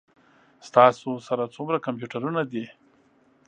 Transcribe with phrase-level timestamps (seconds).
[0.67, 2.65] ستاسو سره څومره کمپیوټرونه دي؟